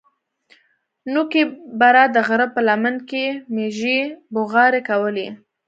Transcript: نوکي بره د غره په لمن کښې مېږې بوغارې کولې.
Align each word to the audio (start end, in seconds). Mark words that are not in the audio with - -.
نوکي 1.13 1.43
بره 1.79 2.03
د 2.15 2.17
غره 2.27 2.47
په 2.55 2.59
لمن 2.67 2.95
کښې 3.09 3.25
مېږې 3.55 3.99
بوغارې 4.33 4.81
کولې. 4.89 5.27